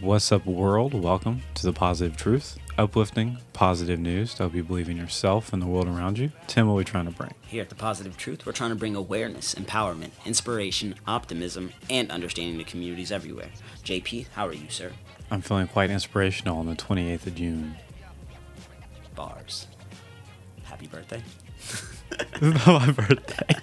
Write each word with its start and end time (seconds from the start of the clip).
What's 0.00 0.30
up, 0.30 0.46
world? 0.46 0.94
Welcome 0.94 1.42
to 1.54 1.66
the 1.66 1.72
Positive 1.72 2.16
Truth, 2.16 2.56
uplifting, 2.78 3.38
positive 3.52 3.98
news 3.98 4.32
to 4.34 4.44
help 4.44 4.54
you 4.54 4.62
believe 4.62 4.88
in 4.88 4.96
yourself 4.96 5.52
and 5.52 5.60
the 5.60 5.66
world 5.66 5.88
around 5.88 6.18
you. 6.18 6.30
Tim, 6.46 6.68
what 6.68 6.74
are 6.74 6.76
we 6.76 6.84
trying 6.84 7.06
to 7.06 7.10
bring? 7.10 7.34
Here 7.48 7.62
at 7.62 7.68
The 7.68 7.74
Positive 7.74 8.16
Truth, 8.16 8.46
we're 8.46 8.52
trying 8.52 8.70
to 8.70 8.76
bring 8.76 8.94
awareness, 8.94 9.56
empowerment, 9.56 10.10
inspiration, 10.24 10.94
optimism, 11.08 11.72
and 11.90 12.12
understanding 12.12 12.58
to 12.58 12.64
communities 12.64 13.10
everywhere. 13.10 13.50
JP, 13.82 14.28
how 14.34 14.46
are 14.46 14.52
you, 14.52 14.70
sir? 14.70 14.92
I'm 15.32 15.40
feeling 15.40 15.66
quite 15.66 15.90
inspirational 15.90 16.58
on 16.58 16.66
the 16.66 16.76
28th 16.76 17.26
of 17.26 17.34
June. 17.34 17.74
Bars. 19.16 19.66
Happy 20.62 20.86
birthday. 20.86 21.22
It's 22.40 22.66
not 22.66 22.86
my 22.86 22.90
birthday. 22.90 23.54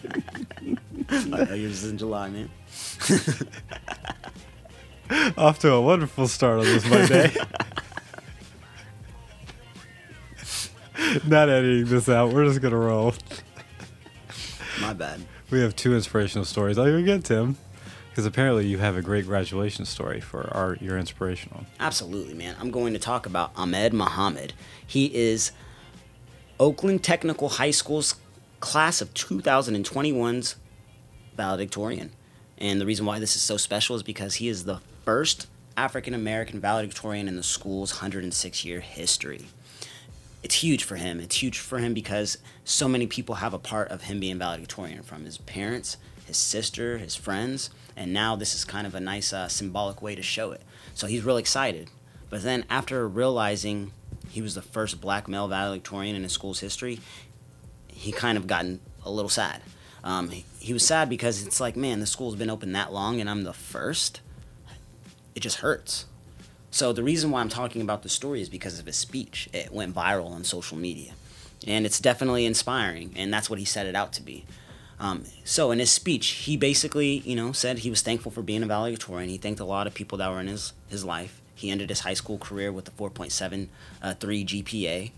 I 1.10 1.46
know 1.46 1.54
yours 1.54 1.84
is 1.84 1.92
in 1.92 1.98
July, 1.98 2.30
man. 2.30 2.50
Off 5.38 5.60
to 5.60 5.72
a 5.72 5.82
wonderful 5.82 6.28
start 6.28 6.60
on 6.60 6.66
this 6.66 6.90
Monday. 6.90 7.32
not 11.28 11.50
editing 11.50 11.86
this 11.86 12.10
out. 12.10 12.34
We're 12.34 12.46
just 12.46 12.62
going 12.62 12.72
to 12.72 12.78
roll. 12.78 13.14
My 14.82 14.94
bad. 14.94 15.22
We 15.52 15.62
have 15.62 15.76
two 15.76 15.96
inspirational 15.96 16.46
stories. 16.46 16.78
Oh, 16.78 16.86
you're 16.86 17.04
good, 17.04 17.24
Tim. 17.24 17.58
Because 18.10 18.26
apparently 18.26 18.66
you 18.66 18.78
have 18.78 18.96
a 18.96 19.02
great 19.02 19.26
graduation 19.26 19.86
story 19.86 20.22
for 20.22 20.50
our 20.54 20.78
your 20.80 20.98
inspirational. 20.98 21.66
Absolutely, 21.80 22.34
man. 22.34 22.56
I'm 22.60 22.72
going 22.72 22.94
to 22.94 23.00
talk 23.00 23.26
about 23.26 23.52
Ahmed 23.58 23.94
Muhammad. 23.94 24.54
He 24.88 25.14
is 25.14 25.52
Oakland 26.60 27.04
Technical 27.04 27.50
High 27.50 27.72
School's 27.72 28.16
class 28.62 29.02
of 29.02 29.14
2021's 29.14 30.56
valedictorian. 31.36 32.12
And 32.58 32.80
the 32.80 32.86
reason 32.86 33.06
why 33.06 33.20
this 33.20 33.36
is 33.36 33.42
so 33.42 33.58
special 33.58 33.96
is 33.96 34.04
because 34.04 34.36
he 34.36 34.48
is 34.48 34.64
the 34.64 34.80
first 35.04 35.48
African 35.78 36.14
American 36.14 36.60
valedictorian 36.60 37.28
in 37.28 37.36
the 37.36 37.44
school's 37.44 37.94
106 37.96 38.66
year 38.66 38.80
history. 38.80 39.46
It's 40.42 40.56
huge 40.56 40.84
for 40.84 40.96
him. 40.96 41.20
It's 41.20 41.42
huge 41.42 41.60
for 41.60 41.80
him 41.80 41.94
because 41.94 42.38
so 42.64 42.88
many 42.88 43.08
people 43.08 43.36
have 43.36 43.54
a 43.54 43.60
part 43.60 43.90
of 43.90 44.04
him 44.04 44.20
being 44.20 44.38
valedictorian 44.38 45.02
from 45.04 45.26
his 45.26 45.40
parents, 45.40 45.98
his 46.28 46.38
sister, 46.38 46.98
his 46.98 47.16
friends, 47.16 47.72
and 47.96 48.14
now 48.14 48.36
this 48.36 48.54
is 48.54 48.64
kind 48.64 48.86
of 48.86 48.96
a 48.96 49.00
nice 49.00 49.34
uh, 49.34 49.48
symbolic 49.48 50.02
way 50.02 50.16
to 50.16 50.22
show 50.22 50.52
it. 50.52 50.62
So 50.94 51.08
he's 51.08 51.24
real 51.24 51.38
excited. 51.38 51.90
But 52.30 52.44
then 52.44 52.66
after 52.70 53.08
realizing 53.08 53.92
he 54.30 54.42
was 54.42 54.56
the 54.56 54.62
first 54.62 55.02
black 55.02 55.28
male 55.28 55.48
valedictorian 55.48 56.16
in 56.16 56.24
his 56.24 56.34
school's 56.34 56.60
history, 56.60 57.00
he 57.88 58.12
kind 58.12 58.38
of 58.38 58.48
gotten 58.48 58.80
a 59.04 59.12
little 59.12 59.30
sad. 59.30 59.62
Um, 60.06 60.30
he, 60.30 60.46
he 60.60 60.72
was 60.72 60.86
sad 60.86 61.10
because 61.10 61.46
it's 61.46 61.60
like, 61.60 61.76
man, 61.76 62.00
the 62.00 62.06
school's 62.06 62.36
been 62.36 62.52
open 62.52 62.72
that 62.74 62.94
long 62.94 63.20
and 63.20 63.30
I'm 63.30 63.44
the 63.44 63.54
first. 63.54 64.22
It 65.34 65.40
just 65.42 65.58
hurts. 65.58 66.06
So 66.70 66.94
the 66.94 67.04
reason 67.04 67.32
why 67.32 67.42
I'm 67.42 67.50
talking 67.50 67.82
about 67.82 68.04
the 68.04 68.10
story 68.10 68.40
is 68.40 68.50
because 68.50 68.80
of 68.80 68.86
his 68.86 68.96
speech. 68.96 69.50
It 69.52 69.72
went 69.72 69.96
viral 69.96 70.30
on 70.30 70.44
social 70.44 70.78
media, 70.78 71.14
and 71.66 71.86
it's 71.86 72.02
definitely 72.02 72.46
inspiring, 72.46 73.14
and 73.16 73.34
that's 73.34 73.50
what 73.50 73.60
he 73.60 73.66
set 73.66 73.86
it 73.86 73.96
out 73.96 74.12
to 74.14 74.22
be. 74.22 74.44
Um, 75.00 75.24
so 75.46 75.72
in 75.72 75.80
his 75.80 75.92
speech, 75.92 76.28
he 76.28 76.58
basically, 76.58 77.20
you 77.20 77.36
know, 77.36 77.54
said 77.54 77.80
he 77.80 77.90
was 77.90 78.02
thankful 78.02 78.30
for 78.30 78.42
being 78.42 78.62
a 78.62 78.66
valedictorian. 78.66 79.30
He 79.30 79.38
thanked 79.38 79.62
a 79.62 79.66
lot 79.66 79.88
of 79.88 79.94
people 79.94 80.18
that 80.18 80.30
were 80.30 80.42
in 80.42 80.48
his 80.48 80.74
his 80.90 81.06
life. 81.06 81.42
He 81.56 81.72
ended 81.72 81.88
his 81.88 82.02
high 82.02 82.14
school 82.14 82.38
career 82.38 82.74
with 82.74 82.90
a 82.90 82.92
4.73 82.92 83.70
GPA, 84.04 85.12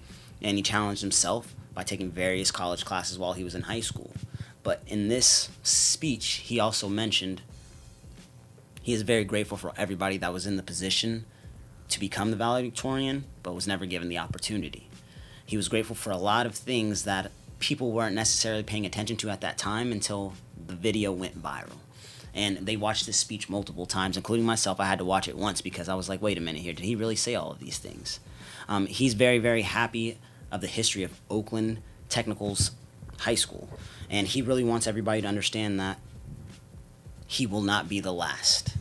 and 0.43 0.57
he 0.57 0.63
challenged 0.63 1.01
himself 1.01 1.55
by 1.73 1.81
taking 1.81 2.11
various 2.11 2.51
college 2.51 2.85
classes 2.85 3.17
while 3.17 3.33
he 3.33 3.43
was 3.43 3.55
in 3.55 3.63
high 3.63 3.79
school. 3.79 4.11
But 4.67 4.81
in 4.85 5.07
this 5.07 5.47
speech, 5.63 6.41
he 6.43 6.59
also 6.59 6.89
mentioned 6.89 7.41
he 8.81 8.91
is 8.91 9.01
very 9.01 9.23
grateful 9.23 9.55
for 9.55 9.71
everybody 9.77 10.17
that 10.17 10.33
was 10.33 10.45
in 10.45 10.57
the 10.57 10.61
position 10.61 11.23
to 11.87 12.01
become 12.01 12.31
the 12.31 12.35
valedictorian, 12.35 13.23
but 13.43 13.55
was 13.55 13.65
never 13.65 13.85
given 13.85 14.09
the 14.09 14.17
opportunity. 14.17 14.89
He 15.45 15.55
was 15.55 15.69
grateful 15.69 15.95
for 15.95 16.11
a 16.11 16.17
lot 16.17 16.45
of 16.45 16.53
things 16.53 17.05
that 17.05 17.31
people 17.59 17.93
weren't 17.93 18.13
necessarily 18.13 18.61
paying 18.61 18.85
attention 18.85 19.15
to 19.15 19.29
at 19.29 19.39
that 19.39 19.57
time 19.57 19.93
until 19.93 20.33
the 20.67 20.75
video 20.75 21.13
went 21.13 21.41
viral. 21.41 21.77
And 22.33 22.57
they 22.57 22.75
watched 22.75 23.05
this 23.05 23.15
speech 23.15 23.47
multiple 23.47 23.85
times, 23.85 24.17
including 24.17 24.45
myself. 24.45 24.81
I 24.81 24.85
had 24.87 24.99
to 24.99 25.05
watch 25.05 25.29
it 25.29 25.37
once 25.37 25.61
because 25.61 25.87
I 25.87 25.95
was 25.95 26.09
like, 26.09 26.21
wait 26.21 26.37
a 26.37 26.41
minute 26.41 26.61
here, 26.61 26.73
did 26.73 26.83
he 26.83 26.97
really 26.97 27.15
say 27.15 27.35
all 27.35 27.51
of 27.51 27.59
these 27.59 27.77
things? 27.77 28.19
Um, 28.67 28.87
he's 28.87 29.13
very, 29.13 29.39
very 29.39 29.61
happy 29.61 30.17
of 30.51 30.59
the 30.59 30.67
history 30.67 31.03
of 31.03 31.17
Oakland 31.29 31.81
Technical's 32.09 32.71
high 33.19 33.35
school. 33.35 33.69
And 34.09 34.27
he 34.27 34.41
really 34.41 34.63
wants 34.63 34.87
everybody 34.87 35.21
to 35.21 35.27
understand 35.27 35.79
that 35.79 35.99
he 37.27 37.45
will 37.45 37.61
not 37.61 37.89
be 37.89 37.99
the 37.99 38.13
last 38.13 38.75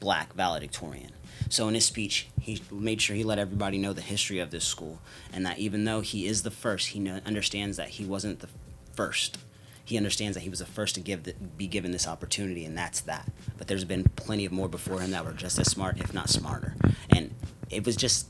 black 0.00 0.32
valedictorian. 0.34 1.12
So 1.48 1.66
in 1.66 1.74
his 1.74 1.84
speech, 1.84 2.28
he 2.40 2.62
made 2.70 3.00
sure 3.00 3.16
he 3.16 3.24
let 3.24 3.38
everybody 3.38 3.78
know 3.78 3.92
the 3.92 4.02
history 4.02 4.38
of 4.38 4.50
this 4.50 4.64
school 4.64 5.00
and 5.32 5.44
that 5.46 5.58
even 5.58 5.84
though 5.84 6.00
he 6.00 6.26
is 6.26 6.42
the 6.42 6.50
first, 6.50 6.88
he 6.88 7.08
understands 7.08 7.76
that 7.76 7.88
he 7.90 8.04
wasn't 8.04 8.40
the 8.40 8.48
first. 8.94 9.38
He 9.84 9.96
understands 9.96 10.36
that 10.36 10.42
he 10.42 10.50
was 10.50 10.58
the 10.58 10.66
first 10.66 10.94
to 10.96 11.00
give 11.00 11.24
the, 11.24 11.32
be 11.56 11.66
given 11.66 11.92
this 11.92 12.06
opportunity, 12.06 12.66
and 12.66 12.76
that's 12.76 13.00
that. 13.02 13.30
But 13.56 13.68
there's 13.68 13.84
been 13.84 14.04
plenty 14.16 14.44
of 14.44 14.52
more 14.52 14.68
before 14.68 15.00
him 15.00 15.12
that 15.12 15.24
were 15.24 15.32
just 15.32 15.58
as 15.58 15.70
smart, 15.70 15.98
if 15.98 16.12
not 16.12 16.28
smarter. 16.28 16.74
And 17.08 17.34
it 17.70 17.86
was 17.86 17.96
just 17.96 18.26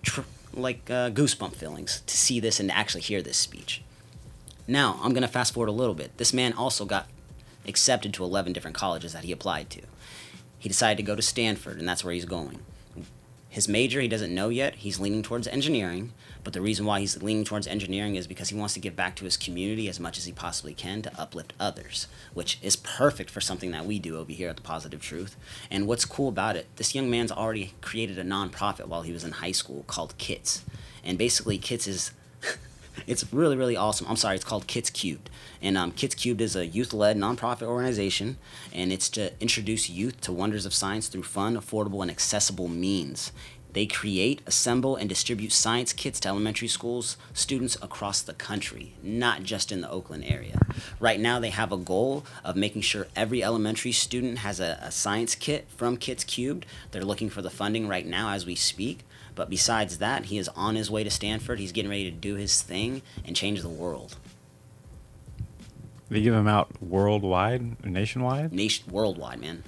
tr- 0.00 0.22
like 0.54 0.90
uh, 0.90 1.10
goosebump 1.10 1.54
feelings 1.54 2.02
to 2.06 2.16
see 2.16 2.40
this 2.40 2.60
and 2.60 2.70
to 2.70 2.76
actually 2.76 3.02
hear 3.02 3.20
this 3.20 3.36
speech. 3.36 3.82
Now, 4.66 4.98
I'm 5.02 5.12
going 5.12 5.22
to 5.22 5.28
fast 5.28 5.52
forward 5.52 5.68
a 5.68 5.72
little 5.72 5.94
bit. 5.94 6.16
This 6.16 6.32
man 6.32 6.52
also 6.54 6.84
got 6.84 7.06
accepted 7.66 8.14
to 8.14 8.24
11 8.24 8.52
different 8.52 8.76
colleges 8.76 9.12
that 9.12 9.24
he 9.24 9.32
applied 9.32 9.70
to. 9.70 9.82
He 10.58 10.68
decided 10.68 10.96
to 10.96 11.02
go 11.02 11.14
to 11.14 11.22
Stanford, 11.22 11.78
and 11.78 11.86
that's 11.86 12.04
where 12.04 12.14
he's 12.14 12.24
going. 12.24 12.60
His 13.54 13.68
major, 13.68 14.00
he 14.00 14.08
doesn't 14.08 14.34
know 14.34 14.48
yet. 14.48 14.76
He's 14.76 14.98
leaning 14.98 15.22
towards 15.22 15.46
engineering, 15.46 16.12
but 16.42 16.54
the 16.54 16.60
reason 16.60 16.86
why 16.86 16.98
he's 16.98 17.22
leaning 17.22 17.44
towards 17.44 17.68
engineering 17.68 18.16
is 18.16 18.26
because 18.26 18.48
he 18.48 18.56
wants 18.56 18.74
to 18.74 18.80
give 18.80 18.96
back 18.96 19.14
to 19.16 19.24
his 19.24 19.36
community 19.36 19.88
as 19.88 20.00
much 20.00 20.18
as 20.18 20.24
he 20.24 20.32
possibly 20.32 20.74
can 20.74 21.02
to 21.02 21.20
uplift 21.20 21.52
others, 21.60 22.08
which 22.32 22.58
is 22.62 22.74
perfect 22.74 23.30
for 23.30 23.40
something 23.40 23.70
that 23.70 23.86
we 23.86 24.00
do 24.00 24.18
over 24.18 24.32
here 24.32 24.48
at 24.48 24.56
The 24.56 24.62
Positive 24.62 25.00
Truth. 25.00 25.36
And 25.70 25.86
what's 25.86 26.04
cool 26.04 26.28
about 26.28 26.56
it, 26.56 26.66
this 26.74 26.96
young 26.96 27.08
man's 27.08 27.30
already 27.30 27.74
created 27.80 28.18
a 28.18 28.24
nonprofit 28.24 28.86
while 28.86 29.02
he 29.02 29.12
was 29.12 29.22
in 29.22 29.30
high 29.30 29.52
school 29.52 29.84
called 29.86 30.18
KITS. 30.18 30.64
And 31.04 31.16
basically, 31.16 31.58
KITS 31.58 31.86
is 31.86 32.10
it's 33.06 33.32
really 33.32 33.56
really 33.56 33.76
awesome. 33.76 34.06
I'm 34.08 34.16
sorry 34.16 34.36
it's 34.36 34.44
called 34.44 34.66
Kits 34.66 34.90
Cubed. 34.90 35.30
And 35.62 35.76
um, 35.76 35.92
Kits 35.92 36.14
Cubed 36.14 36.40
is 36.40 36.56
a 36.56 36.66
youth-led 36.66 37.16
nonprofit 37.16 37.62
organization 37.62 38.38
and 38.72 38.92
it's 38.92 39.08
to 39.10 39.32
introduce 39.40 39.88
youth 39.88 40.20
to 40.22 40.32
wonders 40.32 40.66
of 40.66 40.74
science 40.74 41.08
through 41.08 41.22
fun 41.22 41.56
affordable 41.56 42.02
and 42.02 42.10
accessible 42.10 42.68
means 42.68 43.32
they 43.74 43.86
create 43.86 44.40
assemble 44.46 44.96
and 44.96 45.08
distribute 45.08 45.52
science 45.52 45.92
kits 45.92 46.18
to 46.18 46.28
elementary 46.28 46.68
schools 46.68 47.16
students 47.32 47.76
across 47.82 48.22
the 48.22 48.32
country 48.32 48.94
not 49.02 49.42
just 49.42 49.70
in 49.70 49.80
the 49.80 49.90
oakland 49.90 50.24
area 50.24 50.58
right 50.98 51.20
now 51.20 51.38
they 51.38 51.50
have 51.50 51.70
a 51.70 51.76
goal 51.76 52.24
of 52.42 52.56
making 52.56 52.82
sure 52.82 53.06
every 53.14 53.44
elementary 53.44 53.92
student 53.92 54.38
has 54.38 54.58
a, 54.58 54.78
a 54.82 54.90
science 54.90 55.34
kit 55.34 55.66
from 55.76 55.96
Kits 55.96 56.24
Cubed 56.24 56.64
they're 56.90 57.04
looking 57.04 57.28
for 57.28 57.42
the 57.42 57.50
funding 57.50 57.86
right 57.86 58.06
now 58.06 58.30
as 58.30 58.46
we 58.46 58.54
speak 58.54 59.00
but 59.34 59.50
besides 59.50 59.98
that, 59.98 60.26
he 60.26 60.38
is 60.38 60.48
on 60.50 60.76
his 60.76 60.90
way 60.90 61.04
to 61.04 61.10
Stanford. 61.10 61.58
He's 61.58 61.72
getting 61.72 61.90
ready 61.90 62.04
to 62.04 62.16
do 62.16 62.34
his 62.34 62.62
thing 62.62 63.02
and 63.24 63.34
change 63.34 63.62
the 63.62 63.68
world. 63.68 64.16
They 66.08 66.20
give 66.20 66.34
them 66.34 66.46
out 66.46 66.70
worldwide, 66.80 67.84
nationwide. 67.84 68.52
Nation 68.52 68.92
worldwide, 68.92 69.40
man. 69.40 69.64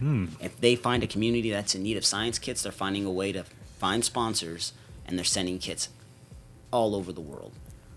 Hmm. 0.00 0.26
If 0.40 0.60
they 0.60 0.74
find 0.74 1.02
a 1.02 1.06
community 1.06 1.50
that's 1.50 1.74
in 1.74 1.82
need 1.82 1.96
of 1.96 2.04
science 2.04 2.38
kits, 2.38 2.62
they're 2.62 2.72
finding 2.72 3.04
a 3.04 3.10
way 3.12 3.32
to 3.32 3.44
find 3.78 4.04
sponsors 4.04 4.72
and 5.06 5.16
they're 5.16 5.24
sending 5.24 5.58
kits 5.58 5.88
all 6.70 6.94
over 6.94 7.12
the 7.12 7.20
world. 7.20 7.52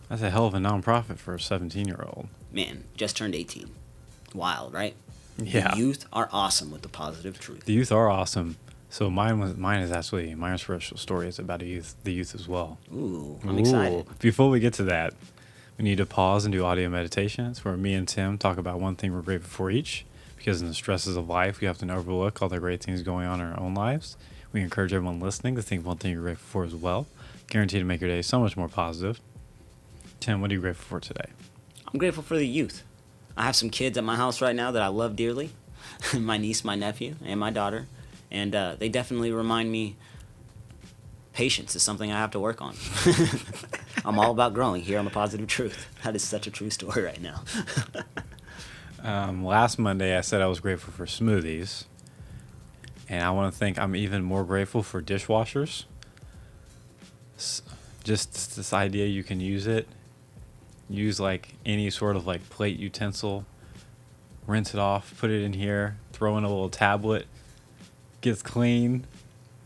That's 0.09 0.21
a 0.21 0.29
hell 0.29 0.45
of 0.45 0.53
a 0.53 0.59
nonprofit 0.59 1.17
for 1.17 1.33
a 1.33 1.39
17 1.39 1.87
year 1.87 2.03
old. 2.07 2.27
Man, 2.51 2.83
just 2.95 3.17
turned 3.17 3.33
18. 3.33 3.69
Wild, 4.33 4.73
right? 4.73 4.95
Yeah. 5.37 5.71
The 5.71 5.77
youth 5.77 6.05
are 6.13 6.29
awesome 6.31 6.71
with 6.71 6.81
the 6.81 6.89
positive 6.89 7.39
truth. 7.39 7.65
The 7.65 7.73
youth 7.73 7.91
are 7.91 8.09
awesome. 8.09 8.57
So 8.89 9.09
mine 9.09 9.39
was 9.39 9.57
mine 9.57 9.81
is 9.81 9.91
actually 9.91 10.35
my 10.35 10.51
inspirational 10.51 10.99
story 10.99 11.27
is 11.27 11.39
about 11.39 11.63
a 11.63 11.65
youth 11.65 11.95
the 12.03 12.13
youth 12.13 12.35
as 12.35 12.47
well. 12.47 12.77
Ooh, 12.93 13.39
I'm 13.43 13.55
Ooh. 13.55 13.59
excited. 13.59 14.19
Before 14.19 14.49
we 14.49 14.59
get 14.59 14.73
to 14.75 14.83
that, 14.83 15.15
we 15.79 15.83
need 15.83 15.97
to 15.97 16.05
pause 16.05 16.45
and 16.45 16.51
do 16.51 16.63
audio 16.63 16.89
meditations 16.89 17.65
where 17.65 17.75
me 17.75 17.95
and 17.95 18.07
Tim 18.07 18.37
talk 18.37 18.57
about 18.59 18.79
one 18.79 18.95
thing 18.95 19.13
we're 19.13 19.23
grateful 19.23 19.49
for 19.49 19.71
each. 19.71 20.05
Because 20.43 20.61
in 20.61 20.67
the 20.67 20.73
stresses 20.73 21.15
of 21.15 21.29
life, 21.29 21.61
we 21.61 21.69
often 21.69 21.89
overlook 21.89 22.41
all 22.41 22.49
the 22.49 22.59
great 22.59 22.83
things 22.83 23.01
going 23.01 23.25
on 23.25 23.39
in 23.39 23.47
our 23.47 23.57
own 23.57 23.73
lives. 23.73 24.17
We 24.51 24.59
encourage 24.59 24.91
everyone 24.91 25.21
listening 25.21 25.55
to 25.55 25.61
think 25.61 25.85
one 25.85 25.95
thing 25.95 26.11
you're 26.11 26.21
grateful 26.21 26.45
for 26.45 26.65
as 26.65 26.75
well. 26.75 27.07
Guaranteed 27.47 27.79
to 27.79 27.85
make 27.85 28.01
your 28.01 28.09
day 28.09 28.21
so 28.21 28.41
much 28.41 28.57
more 28.57 28.67
positive. 28.67 29.21
Tim, 30.19 30.41
what 30.41 30.51
are 30.51 30.53
you 30.53 30.59
grateful 30.59 30.83
for 30.83 30.99
today? 30.99 31.31
I'm 31.87 31.97
grateful 31.97 32.23
for 32.23 32.35
the 32.35 32.45
youth. 32.45 32.83
I 33.37 33.43
have 33.43 33.55
some 33.55 33.69
kids 33.69 33.97
at 33.97 34.03
my 34.03 34.17
house 34.17 34.41
right 34.41 34.53
now 34.53 34.69
that 34.71 34.81
I 34.81 34.87
love 34.87 35.15
dearly 35.15 35.51
my 36.13 36.35
niece, 36.35 36.65
my 36.65 36.75
nephew, 36.75 37.15
and 37.23 37.39
my 37.39 37.49
daughter. 37.49 37.87
And 38.29 38.53
uh, 38.53 38.75
they 38.77 38.89
definitely 38.89 39.31
remind 39.31 39.71
me 39.71 39.95
patience 41.31 41.73
is 41.73 41.83
something 41.83 42.11
I 42.11 42.19
have 42.19 42.31
to 42.31 42.39
work 42.41 42.61
on. 42.61 42.75
I'm 44.03 44.19
all 44.19 44.31
about 44.31 44.53
growing 44.53 44.81
here 44.81 44.99
on 44.99 45.05
the 45.05 45.11
positive 45.11 45.47
truth. 45.47 45.87
That 46.03 46.17
is 46.17 46.23
such 46.23 46.47
a 46.47 46.51
true 46.51 46.69
story 46.69 47.01
right 47.01 47.21
now. 47.21 47.43
Um, 49.03 49.43
last 49.43 49.77
Monday, 49.77 50.17
I 50.17 50.21
said 50.21 50.41
I 50.41 50.47
was 50.47 50.59
grateful 50.59 50.93
for 50.93 51.05
smoothies. 51.05 51.85
And 53.09 53.21
I 53.23 53.31
want 53.31 53.51
to 53.53 53.59
think 53.59 53.77
I'm 53.77 53.95
even 53.95 54.23
more 54.23 54.43
grateful 54.45 54.81
for 54.81 55.01
dishwashers. 55.01 55.83
S- 57.37 57.61
Just 58.03 58.55
this 58.55 58.71
idea 58.73 59.05
you 59.07 59.23
can 59.23 59.39
use 59.41 59.67
it, 59.67 59.87
use 60.89 61.19
like 61.19 61.55
any 61.65 61.89
sort 61.89 62.15
of 62.15 62.25
like 62.25 62.49
plate 62.49 62.79
utensil, 62.79 63.45
rinse 64.47 64.73
it 64.73 64.79
off, 64.79 65.13
put 65.19 65.29
it 65.31 65.41
in 65.43 65.53
here, 65.53 65.97
throw 66.13 66.37
in 66.37 66.43
a 66.45 66.47
little 66.47 66.69
tablet, 66.69 67.25
gets 68.21 68.41
clean. 68.41 69.05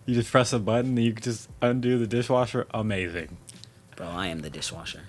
You 0.07 0.16
just 0.16 0.31
press 0.31 0.51
a 0.54 0.60
button 0.60 0.98
and 0.98 1.04
you 1.06 1.13
can 1.13 1.24
just 1.24 1.48
undo 1.62 2.00
the 2.00 2.07
dishwasher. 2.07 2.66
Amazing. 2.74 3.38
Bro, 3.95 4.07
I 4.07 4.28
am 4.28 4.39
the 4.42 4.50
dishwasher. 4.50 5.01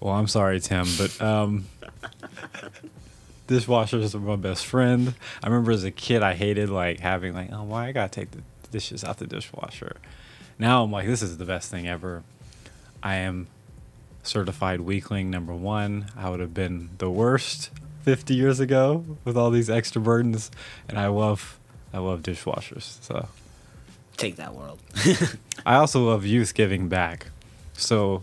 Well, 0.00 0.14
I'm 0.14 0.28
sorry, 0.28 0.60
Tim, 0.60 0.86
but 0.98 1.20
um, 1.20 1.66
dishwashers 3.48 4.14
are 4.14 4.18
my 4.18 4.36
best 4.36 4.66
friend. 4.66 5.14
I 5.42 5.46
remember 5.46 5.72
as 5.72 5.84
a 5.84 5.90
kid, 5.90 6.22
I 6.22 6.34
hated 6.34 6.68
like 6.68 7.00
having 7.00 7.34
like, 7.34 7.50
oh, 7.52 7.64
why 7.64 7.88
I 7.88 7.92
gotta 7.92 8.10
take 8.10 8.30
the 8.32 8.42
dishes 8.70 9.04
out 9.04 9.18
the 9.18 9.26
dishwasher. 9.26 9.96
Now 10.58 10.82
I'm 10.82 10.92
like, 10.92 11.06
this 11.06 11.22
is 11.22 11.38
the 11.38 11.44
best 11.44 11.70
thing 11.70 11.88
ever. 11.88 12.22
I 13.02 13.16
am 13.16 13.46
certified 14.22 14.80
weakling 14.80 15.30
number 15.30 15.54
one. 15.54 16.06
I 16.16 16.30
would 16.30 16.40
have 16.40 16.54
been 16.54 16.90
the 16.98 17.10
worst 17.10 17.70
50 18.02 18.34
years 18.34 18.60
ago 18.60 19.04
with 19.24 19.36
all 19.36 19.50
these 19.50 19.70
extra 19.70 20.00
burdens, 20.00 20.50
and 20.88 20.98
I 20.98 21.06
love, 21.08 21.58
I 21.92 21.98
love 21.98 22.22
dishwashers. 22.22 23.02
So 23.02 23.28
Take 24.16 24.36
that 24.36 24.54
world. 24.54 24.78
I 25.66 25.74
also 25.76 26.06
love 26.06 26.24
youth 26.24 26.54
giving 26.54 26.88
back. 26.88 27.26
So 27.74 28.22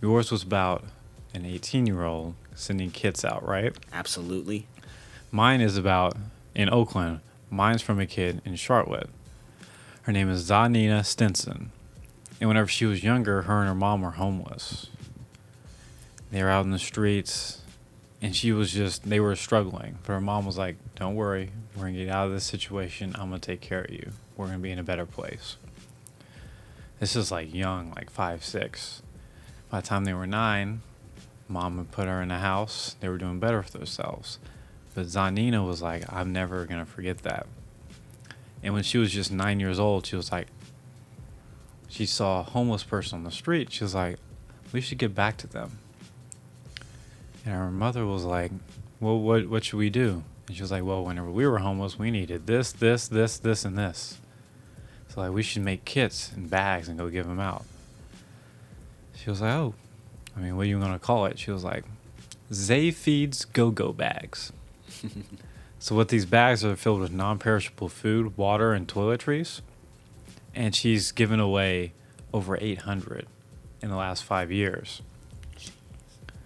yours 0.00 0.30
was 0.30 0.42
about 0.42 0.84
an 1.32 1.44
18 1.44 1.86
year 1.86 2.04
old 2.04 2.34
sending 2.54 2.90
kits 2.90 3.24
out, 3.24 3.46
right? 3.46 3.74
Absolutely. 3.92 4.66
Mine 5.30 5.60
is 5.60 5.76
about 5.76 6.16
in 6.54 6.70
Oakland. 6.70 7.20
Mine's 7.50 7.82
from 7.82 7.98
a 7.98 8.06
kid 8.06 8.40
in 8.44 8.56
Charlotte. 8.56 9.10
Her 10.02 10.12
name 10.12 10.30
is 10.30 10.48
Zanina 10.48 11.04
Stinson. 11.04 11.72
And 12.40 12.48
whenever 12.48 12.68
she 12.68 12.84
was 12.84 13.02
younger, 13.02 13.42
her 13.42 13.60
and 13.60 13.68
her 13.68 13.74
mom 13.74 14.02
were 14.02 14.12
homeless. 14.12 14.88
They 16.30 16.42
were 16.42 16.50
out 16.50 16.64
in 16.64 16.70
the 16.72 16.78
streets 16.78 17.62
and 18.20 18.34
she 18.34 18.52
was 18.52 18.72
just, 18.72 19.08
they 19.08 19.20
were 19.20 19.36
struggling. 19.36 19.98
But 20.02 20.14
her 20.14 20.20
mom 20.20 20.46
was 20.46 20.56
like, 20.56 20.76
Don't 20.94 21.14
worry, 21.14 21.50
we're 21.74 21.82
going 21.82 21.94
to 21.94 22.04
get 22.04 22.10
out 22.10 22.26
of 22.26 22.32
this 22.32 22.44
situation. 22.44 23.14
I'm 23.18 23.28
going 23.28 23.40
to 23.40 23.46
take 23.46 23.60
care 23.60 23.82
of 23.82 23.90
you. 23.90 24.12
We're 24.36 24.46
going 24.46 24.58
to 24.58 24.62
be 24.62 24.70
in 24.70 24.78
a 24.78 24.84
better 24.84 25.06
place. 25.06 25.56
This 27.00 27.16
is 27.16 27.30
like 27.30 27.52
young, 27.52 27.92
like 27.94 28.10
five, 28.10 28.44
six. 28.44 29.02
By 29.74 29.80
the 29.80 29.88
time 29.88 30.04
they 30.04 30.14
were 30.14 30.24
nine, 30.24 30.82
mom 31.48 31.78
had 31.78 31.90
put 31.90 32.06
her 32.06 32.22
in 32.22 32.30
a 32.30 32.38
house. 32.38 32.94
They 33.00 33.08
were 33.08 33.18
doing 33.18 33.40
better 33.40 33.60
for 33.60 33.72
themselves. 33.72 34.38
But 34.94 35.06
Zanina 35.06 35.66
was 35.66 35.82
like, 35.82 36.04
I'm 36.12 36.32
never 36.32 36.64
going 36.64 36.78
to 36.78 36.88
forget 36.88 37.24
that. 37.24 37.48
And 38.62 38.72
when 38.72 38.84
she 38.84 38.98
was 38.98 39.10
just 39.10 39.32
nine 39.32 39.58
years 39.58 39.80
old, 39.80 40.06
she 40.06 40.14
was 40.14 40.30
like, 40.30 40.46
she 41.88 42.06
saw 42.06 42.38
a 42.38 42.42
homeless 42.44 42.84
person 42.84 43.18
on 43.18 43.24
the 43.24 43.32
street. 43.32 43.72
She 43.72 43.82
was 43.82 43.96
like, 43.96 44.18
we 44.70 44.80
should 44.80 44.98
get 44.98 45.12
back 45.12 45.38
to 45.38 45.48
them. 45.48 45.78
And 47.44 47.56
her 47.56 47.72
mother 47.72 48.06
was 48.06 48.22
like, 48.22 48.52
well, 49.00 49.18
what, 49.18 49.48
what 49.48 49.64
should 49.64 49.78
we 49.78 49.90
do? 49.90 50.22
And 50.46 50.54
she 50.54 50.62
was 50.62 50.70
like, 50.70 50.84
well, 50.84 51.04
whenever 51.04 51.32
we 51.32 51.48
were 51.48 51.58
homeless, 51.58 51.98
we 51.98 52.12
needed 52.12 52.46
this, 52.46 52.70
this, 52.70 53.08
this, 53.08 53.38
this, 53.38 53.64
and 53.64 53.76
this. 53.76 54.18
So 55.08 55.22
like, 55.22 55.32
we 55.32 55.42
should 55.42 55.62
make 55.62 55.84
kits 55.84 56.30
and 56.30 56.48
bags 56.48 56.86
and 56.86 56.96
go 56.96 57.08
give 57.08 57.26
them 57.26 57.40
out. 57.40 57.64
She 59.24 59.30
was 59.30 59.40
like, 59.40 59.54
oh, 59.54 59.72
I 60.36 60.40
mean, 60.40 60.54
what 60.54 60.66
are 60.66 60.68
you 60.68 60.78
going 60.78 60.92
to 60.92 60.98
call 60.98 61.24
it? 61.24 61.38
She 61.38 61.50
was 61.50 61.64
like, 61.64 61.84
Zay 62.52 62.90
Feeds 62.90 63.46
Go 63.46 63.70
Go 63.70 63.90
Bags. 63.90 64.52
so, 65.78 65.94
what 65.94 66.08
these 66.08 66.26
bags 66.26 66.62
are 66.62 66.76
filled 66.76 67.00
with 67.00 67.10
non 67.10 67.38
perishable 67.38 67.88
food, 67.88 68.36
water, 68.36 68.74
and 68.74 68.86
toiletries. 68.86 69.62
And 70.54 70.74
she's 70.74 71.10
given 71.10 71.40
away 71.40 71.94
over 72.34 72.58
800 72.60 73.26
in 73.80 73.88
the 73.88 73.96
last 73.96 74.24
five 74.24 74.52
years. 74.52 75.00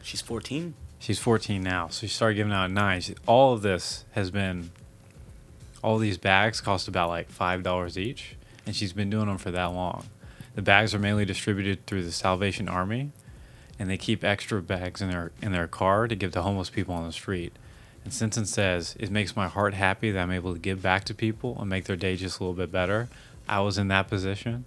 She's 0.00 0.20
14. 0.20 0.74
She's 1.00 1.19
14 1.19 1.60
now, 1.60 1.88
so 1.88 2.06
she 2.06 2.14
started 2.14 2.36
giving 2.36 2.52
out 2.52 2.66
at 2.66 2.70
nine. 2.70 3.00
She, 3.00 3.16
all 3.26 3.54
of 3.54 3.62
this 3.62 4.04
has 4.12 4.31
been, 4.31 4.70
all 5.82 5.98
these 5.98 6.16
bags 6.16 6.60
cost 6.60 6.86
about 6.86 7.08
like 7.08 7.28
$5 7.28 7.96
each, 7.96 8.36
and 8.66 8.76
she's 8.76 8.92
been 8.92 9.10
doing 9.10 9.26
them 9.26 9.38
for 9.38 9.50
that 9.50 9.72
long. 9.72 10.06
The 10.58 10.62
bags 10.62 10.93
are 10.93 10.99
mainly 10.99 11.25
distributed 11.25 11.87
through 11.87 12.02
the 12.02 12.10
Salvation 12.10 12.69
Army, 12.69 13.12
and 13.78 13.88
they 13.88 13.96
keep 13.96 14.25
extra 14.25 14.60
bags 14.60 15.00
in 15.00 15.08
their 15.08 15.31
in 15.40 15.52
their 15.52 15.69
car 15.69 16.08
to 16.08 16.16
give 16.16 16.32
to 16.32 16.43
homeless 16.43 16.69
people 16.69 16.96
on 16.96 17.06
the 17.06 17.12
street. 17.12 17.52
And 18.02 18.12
Stinson 18.12 18.44
says, 18.44 18.96
It 18.99 19.12
makes 19.12 19.37
my 19.37 19.46
heart 19.46 19.75
happy 19.75 20.10
that 20.10 20.20
I'm 20.20 20.32
able 20.32 20.55
to 20.55 20.58
give 20.58 20.82
back 20.82 21.05
to 21.05 21.14
people 21.14 21.56
and 21.60 21.70
make 21.70 21.84
their 21.84 21.94
day 21.94 22.16
just 22.16 22.40
a 22.40 22.43
little 22.43 22.56
bit 22.56 22.72
better. 22.72 23.08
I 23.49 23.60
was 23.60 23.78
in 23.78 23.87
that 23.87 24.08
position, 24.08 24.64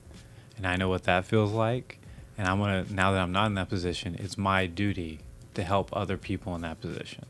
and 0.56 0.66
I 0.66 0.78
know 0.78 0.88
what 0.88 1.04
that 1.04 1.26
feels 1.26 1.52
like. 1.52 2.00
And 2.38 2.48
I'm 2.48 2.60
gonna, 2.60 2.86
now 2.90 3.12
that 3.12 3.20
I'm 3.20 3.34
not 3.34 3.48
in 3.48 3.56
that 3.56 3.68
position, 3.68 4.16
it's 4.18 4.38
my 4.38 4.68
duty 4.68 5.20
to 5.56 5.62
help 5.62 5.90
other 5.92 6.16
people 6.16 6.56
in 6.56 6.62
that 6.62 6.80
position. 6.80 7.26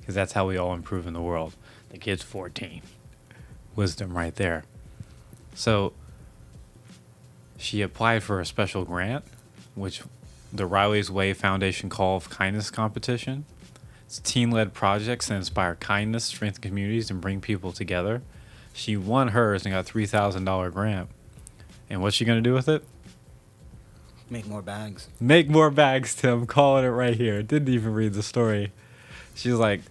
Because 0.00 0.14
that's 0.14 0.34
how 0.34 0.46
we 0.46 0.58
all 0.58 0.74
improve 0.74 1.06
in 1.06 1.14
the 1.14 1.22
world. 1.22 1.56
The 1.88 1.96
kid's 1.96 2.22
14. 2.22 2.82
Wisdom 3.74 4.18
right 4.18 4.34
there. 4.34 4.64
So 5.54 5.94
she 7.60 7.82
applied 7.82 8.22
for 8.22 8.40
a 8.40 8.46
special 8.46 8.84
grant, 8.84 9.24
which 9.74 10.02
the 10.52 10.66
Riley's 10.66 11.10
Way 11.10 11.32
Foundation 11.32 11.88
Call 11.88 12.16
of 12.16 12.30
Kindness 12.30 12.70
competition. 12.70 13.44
It's 14.06 14.18
teen 14.18 14.50
led 14.50 14.72
projects 14.72 15.28
that 15.28 15.36
inspire 15.36 15.76
kindness, 15.76 16.24
strengthen 16.24 16.62
communities, 16.62 17.10
and 17.10 17.20
bring 17.20 17.40
people 17.40 17.70
together. 17.70 18.22
She 18.72 18.96
won 18.96 19.28
hers 19.28 19.64
and 19.64 19.72
got 19.72 19.88
a 19.88 19.92
$3,000 19.92 20.72
grant. 20.72 21.10
And 21.88 22.02
what's 22.02 22.16
she 22.16 22.24
going 22.24 22.42
to 22.42 22.48
do 22.48 22.54
with 22.54 22.68
it? 22.68 22.82
Make 24.28 24.46
more 24.46 24.62
bags. 24.62 25.08
Make 25.20 25.48
more 25.48 25.70
bags, 25.70 26.14
Tim. 26.14 26.46
Calling 26.46 26.84
it 26.84 26.88
right 26.88 27.16
here. 27.16 27.42
Didn't 27.42 27.68
even 27.68 27.92
read 27.92 28.14
the 28.14 28.22
story. 28.22 28.72
She's 29.34 29.54
like, 29.54 29.82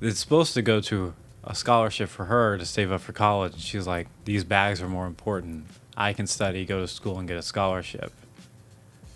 it's 0.00 0.18
supposed 0.18 0.54
to 0.54 0.62
go 0.62 0.80
to 0.80 1.14
a 1.46 1.54
scholarship 1.54 2.08
for 2.08 2.26
her 2.26 2.56
to 2.58 2.64
save 2.64 2.90
up 2.90 3.00
for 3.00 3.12
college. 3.12 3.60
She's 3.60 3.86
like, 3.86 4.08
these 4.24 4.44
bags 4.44 4.80
are 4.80 4.88
more 4.88 5.06
important. 5.06 5.66
I 5.96 6.12
can 6.12 6.26
study, 6.26 6.64
go 6.64 6.80
to 6.80 6.88
school, 6.88 7.18
and 7.18 7.28
get 7.28 7.36
a 7.36 7.42
scholarship. 7.42 8.12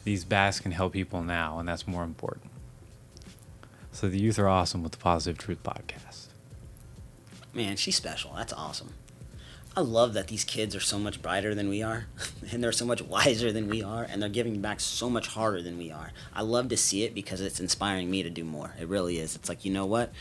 These 0.04 0.24
bags 0.24 0.60
can 0.60 0.72
help 0.72 0.92
people 0.92 1.22
now, 1.22 1.58
and 1.58 1.68
that's 1.68 1.86
more 1.86 2.04
important. 2.04 2.50
So 3.92 4.08
the 4.08 4.18
youth 4.18 4.38
are 4.38 4.48
awesome 4.48 4.82
with 4.82 4.92
the 4.92 4.98
Positive 4.98 5.38
Truth 5.38 5.62
podcast. 5.62 6.26
Man, 7.52 7.76
she's 7.76 7.96
special. 7.96 8.32
That's 8.36 8.52
awesome. 8.52 8.94
I 9.76 9.80
love 9.80 10.14
that 10.14 10.26
these 10.26 10.44
kids 10.44 10.74
are 10.74 10.80
so 10.80 10.98
much 10.98 11.22
brighter 11.22 11.54
than 11.54 11.68
we 11.68 11.82
are, 11.82 12.06
and 12.52 12.62
they're 12.62 12.72
so 12.72 12.84
much 12.84 13.02
wiser 13.02 13.52
than 13.52 13.68
we 13.68 13.82
are, 13.82 14.04
and 14.04 14.20
they're 14.20 14.28
giving 14.28 14.60
back 14.60 14.80
so 14.80 15.08
much 15.08 15.28
harder 15.28 15.62
than 15.62 15.78
we 15.78 15.90
are. 15.90 16.12
I 16.34 16.42
love 16.42 16.68
to 16.70 16.76
see 16.76 17.04
it 17.04 17.14
because 17.14 17.40
it's 17.40 17.60
inspiring 17.60 18.10
me 18.10 18.22
to 18.22 18.30
do 18.30 18.44
more. 18.44 18.74
It 18.80 18.88
really 18.88 19.18
is. 19.18 19.34
It's 19.34 19.48
like, 19.48 19.64
you 19.64 19.72
know 19.72 19.86
what? 19.86 20.12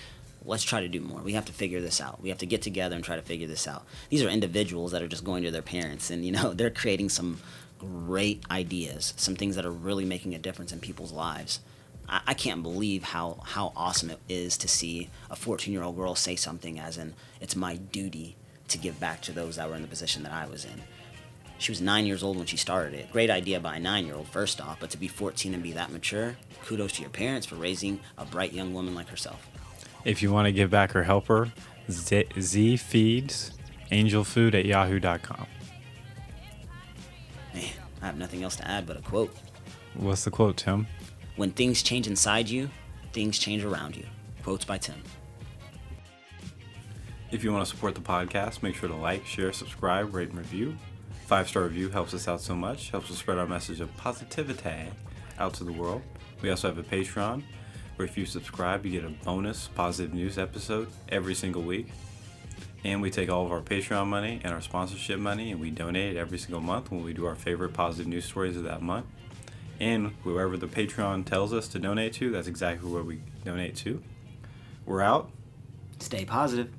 Let's 0.45 0.63
try 0.63 0.81
to 0.81 0.87
do 0.87 1.01
more. 1.01 1.21
We 1.21 1.33
have 1.33 1.45
to 1.45 1.53
figure 1.53 1.81
this 1.81 1.99
out. 1.99 2.21
We 2.21 2.29
have 2.29 2.37
to 2.39 2.45
get 2.45 2.61
together 2.61 2.95
and 2.95 3.03
try 3.03 3.15
to 3.15 3.21
figure 3.21 3.47
this 3.47 3.67
out. 3.67 3.85
These 4.09 4.23
are 4.23 4.29
individuals 4.29 4.91
that 4.91 5.01
are 5.01 5.07
just 5.07 5.23
going 5.23 5.43
to 5.43 5.51
their 5.51 5.61
parents, 5.61 6.09
and, 6.09 6.25
you 6.25 6.31
know, 6.31 6.53
they're 6.55 6.69
creating 6.69 7.09
some 7.09 7.39
great 7.79 8.43
ideas, 8.49 9.13
some 9.17 9.35
things 9.35 9.55
that 9.55 9.65
are 9.65 9.71
really 9.71 10.05
making 10.05 10.33
a 10.33 10.39
difference 10.39 10.71
in 10.71 10.79
people's 10.79 11.11
lives. 11.11 11.59
I, 12.09 12.21
I 12.27 12.33
can't 12.33 12.63
believe 12.63 13.03
how, 13.03 13.41
how 13.45 13.73
awesome 13.75 14.09
it 14.09 14.19
is 14.29 14.57
to 14.59 14.67
see 14.67 15.09
a 15.29 15.35
14 15.35 15.73
year 15.73 15.83
old 15.83 15.95
girl 15.95 16.15
say 16.15 16.35
something 16.35 16.79
as 16.79 16.97
in, 16.97 17.13
it's 17.41 17.55
my 17.55 17.75
duty 17.75 18.35
to 18.69 18.77
give 18.77 18.99
back 18.99 19.21
to 19.23 19.31
those 19.31 19.55
that 19.55 19.69
were 19.69 19.75
in 19.75 19.81
the 19.81 19.87
position 19.87 20.23
that 20.23 20.33
I 20.33 20.45
was 20.45 20.65
in. 20.65 20.81
She 21.59 21.71
was 21.71 21.81
nine 21.81 22.05
years 22.05 22.21
old 22.21 22.37
when 22.37 22.45
she 22.45 22.57
started 22.57 22.93
it. 22.93 23.11
Great 23.11 23.29
idea 23.29 23.59
by 23.59 23.77
a 23.77 23.79
nine 23.79 24.05
year 24.05 24.15
old, 24.15 24.27
first 24.27 24.61
off, 24.61 24.79
but 24.79 24.91
to 24.91 24.97
be 24.97 25.07
14 25.07 25.53
and 25.53 25.63
be 25.63 25.71
that 25.71 25.91
mature, 25.91 26.37
kudos 26.65 26.93
to 26.93 27.01
your 27.01 27.09
parents 27.09 27.47
for 27.47 27.55
raising 27.55 27.99
a 28.17 28.25
bright 28.25 28.53
young 28.53 28.73
woman 28.73 28.93
like 28.93 29.09
herself. 29.09 29.47
If 30.07 30.23
you 30.23 30.31
want 30.31 30.45
to 30.45 30.53
give 30.53 30.69
back 30.69 30.95
or 30.95 31.03
help 31.03 31.27
her, 31.27 31.51
Z, 31.91 32.27
Z 32.39 32.77
feeds 32.77 33.51
angelfood 33.91 34.55
at 34.55 34.63
yahoo.com. 34.63 35.45
Man, 37.53 37.65
I 38.01 38.05
have 38.05 38.17
nothing 38.17 38.41
else 38.41 38.55
to 38.55 38.65
add 38.65 38.87
but 38.87 38.95
a 38.95 39.01
quote. 39.01 39.35
What's 39.95 40.23
the 40.23 40.31
quote, 40.31 40.55
Tim? 40.55 40.87
When 41.35 41.51
things 41.51 41.83
change 41.83 42.07
inside 42.07 42.47
you, 42.47 42.69
things 43.11 43.37
change 43.37 43.65
around 43.65 43.97
you. 43.97 44.05
Quotes 44.43 44.63
by 44.63 44.77
Tim. 44.77 44.95
If 47.29 47.43
you 47.43 47.51
want 47.51 47.65
to 47.67 47.69
support 47.69 47.93
the 47.93 47.99
podcast, 47.99 48.63
make 48.63 48.75
sure 48.75 48.87
to 48.87 48.95
like, 48.95 49.25
share, 49.25 49.51
subscribe, 49.51 50.15
rate, 50.15 50.29
and 50.29 50.37
review. 50.37 50.77
Five 51.25 51.49
star 51.49 51.63
review 51.63 51.89
helps 51.89 52.13
us 52.13 52.29
out 52.29 52.39
so 52.39 52.55
much, 52.55 52.91
helps 52.91 53.11
us 53.11 53.17
spread 53.17 53.37
our 53.37 53.45
message 53.45 53.81
of 53.81 53.93
positivity 53.97 54.89
out 55.37 55.53
to 55.55 55.65
the 55.65 55.73
world. 55.73 56.01
We 56.41 56.49
also 56.49 56.69
have 56.69 56.77
a 56.77 56.83
Patreon 56.83 57.43
where 57.97 58.07
if 58.07 58.17
you 58.17 58.25
subscribe, 58.25 58.85
you 58.85 58.91
get 58.91 59.03
a 59.03 59.13
bonus 59.25 59.67
positive 59.75 60.13
news 60.13 60.37
episode 60.37 60.87
every 61.09 61.35
single 61.35 61.63
week. 61.63 61.87
And 62.83 63.01
we 63.01 63.09
take 63.09 63.29
all 63.29 63.45
of 63.45 63.51
our 63.51 63.59
Patreon 63.59 64.07
money 64.07 64.39
and 64.43 64.53
our 64.53 64.61
sponsorship 64.61 65.19
money 65.19 65.51
and 65.51 65.59
we 65.59 65.71
donate 65.71 66.15
it 66.15 66.19
every 66.19 66.37
single 66.37 66.61
month 66.61 66.91
when 66.91 67.03
we 67.03 67.11
do 67.11 67.25
our 67.25 67.35
favorite 67.35 67.73
positive 67.73 68.07
news 68.07 68.25
stories 68.25 68.55
of 68.55 68.63
that 68.63 68.81
month. 68.81 69.07
And 69.79 70.13
whoever 70.23 70.57
the 70.57 70.67
Patreon 70.67 71.25
tells 71.25 71.53
us 71.53 71.67
to 71.69 71.79
donate 71.79 72.13
to, 72.13 72.31
that's 72.31 72.47
exactly 72.47 72.89
where 72.89 73.03
we 73.03 73.19
donate 73.43 73.75
to. 73.77 74.01
We're 74.85 75.01
out. 75.01 75.29
Stay 75.99 76.23
positive. 76.23 76.71